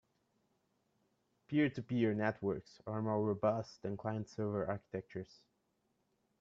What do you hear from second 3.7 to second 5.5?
than client-server architectures.